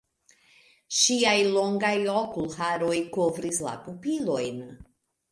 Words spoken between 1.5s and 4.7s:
longaj okulharoj kovris la pupilojn.